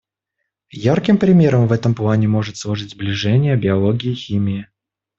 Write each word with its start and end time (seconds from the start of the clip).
Ярким 0.83 1.19
примером 1.19 1.67
в 1.67 1.71
этом 1.71 1.93
плане 1.93 2.27
может 2.27 2.57
служить 2.57 2.89
сближение 2.93 3.55
биологии 3.55 4.13
и 4.13 4.15
химии. 4.15 4.67